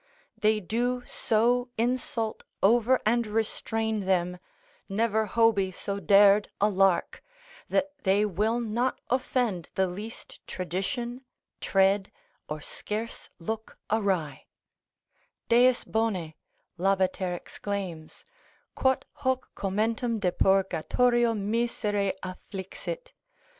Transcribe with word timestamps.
They 0.35 0.59
do 0.59 1.03
so 1.05 1.69
insult 1.77 2.41
over 2.63 2.99
and 3.05 3.27
restrain 3.27 3.99
them, 4.07 4.39
never 4.89 5.27
hoby 5.27 5.71
so 5.71 5.99
dared 5.99 6.49
a 6.59 6.69
lark, 6.69 7.21
that 7.69 7.91
they 8.03 8.25
will 8.25 8.59
not 8.59 8.99
offend 9.11 9.69
the 9.75 9.85
least 9.85 10.39
tradition, 10.47 11.23
tread, 11.59 12.11
or 12.49 12.61
scarce 12.61 13.29
look 13.37 13.77
awry: 13.91 14.47
Deus 15.49 15.83
bone 15.83 16.33
(Lavater 16.79 17.35
exclaims) 17.35 18.25
quot 18.73 19.05
hoc 19.17 19.53
commentum 19.53 20.19
de 20.19 20.31
purgatorio 20.31 21.35
misere 21.35 22.11
afflixit! 22.23 23.11